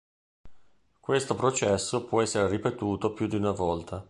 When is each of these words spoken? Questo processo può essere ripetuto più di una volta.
Questo 0.99 1.35
processo 1.35 2.05
può 2.05 2.23
essere 2.23 2.49
ripetuto 2.49 3.13
più 3.13 3.27
di 3.27 3.35
una 3.35 3.51
volta. 3.51 3.99